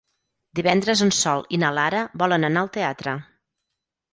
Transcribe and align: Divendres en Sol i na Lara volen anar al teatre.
Divendres 0.59 1.03
en 1.07 1.13
Sol 1.17 1.45
i 1.57 1.59
na 1.65 1.71
Lara 1.81 2.01
volen 2.23 2.51
anar 2.51 2.65
al 2.65 2.73
teatre. 2.79 3.17